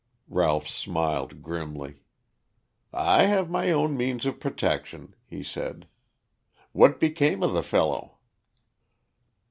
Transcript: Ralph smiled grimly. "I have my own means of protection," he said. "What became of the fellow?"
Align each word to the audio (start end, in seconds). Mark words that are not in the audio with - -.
Ralph 0.29 0.67
smiled 0.67 1.43
grimly. 1.43 1.97
"I 2.91 3.25
have 3.27 3.51
my 3.51 3.69
own 3.71 3.95
means 3.95 4.25
of 4.25 4.39
protection," 4.39 5.13
he 5.27 5.43
said. 5.43 5.87
"What 6.71 6.99
became 6.99 7.43
of 7.43 7.53
the 7.53 7.61
fellow?" 7.61 8.17